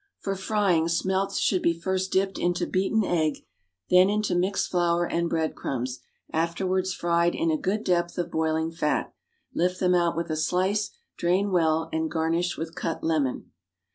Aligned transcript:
For 0.19 0.33
frying, 0.35 0.87
smelts 0.87 1.37
should 1.37 1.61
be 1.61 1.79
first 1.79 2.11
dipped 2.11 2.39
into 2.39 2.65
beaten 2.65 3.03
egg, 3.03 3.45
then 3.91 4.09
into 4.09 4.33
mixed 4.33 4.71
flour 4.71 5.05
and 5.05 5.29
breadcrumbs, 5.29 5.99
afterwards 6.33 6.91
fried 6.91 7.35
in 7.35 7.51
a 7.51 7.55
good 7.55 7.83
depth 7.83 8.17
of 8.17 8.31
boiling 8.31 8.71
fat. 8.71 9.13
Lift 9.53 9.79
them 9.79 9.93
out 9.93 10.17
with 10.17 10.31
a 10.31 10.35
slice, 10.35 10.89
drain 11.17 11.51
well, 11.51 11.87
and 11.93 12.09
garnish 12.09 12.57
with 12.57 12.73
cut 12.73 13.03
lemon. 13.03 13.51